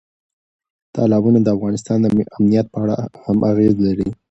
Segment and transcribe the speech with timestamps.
[0.95, 2.05] تالابونه د افغانستان د
[2.37, 4.07] امنیت په اړه هم اغېز لري.